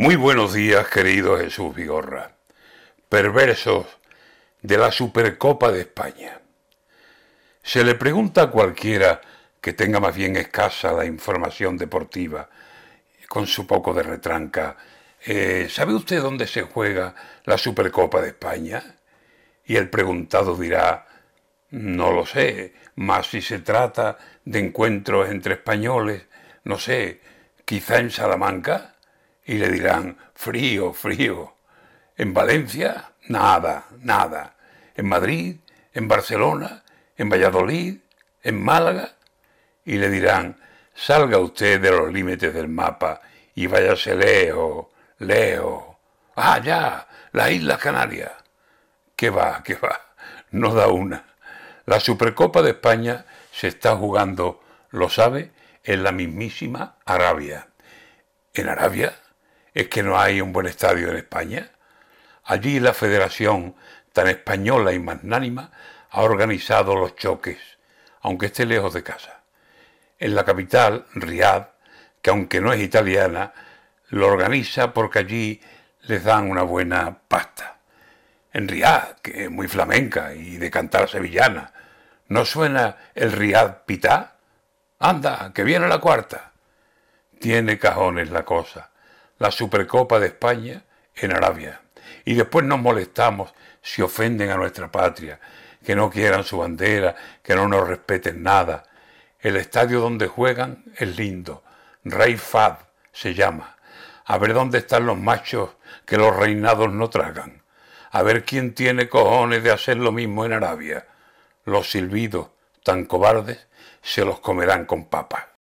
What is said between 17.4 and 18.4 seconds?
la Supercopa de